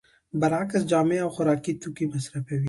برعکس 0.39 0.81
جامې 0.91 1.17
او 1.23 1.29
خوراکي 1.35 1.73
توکي 1.81 2.05
مصرفوي 2.13 2.59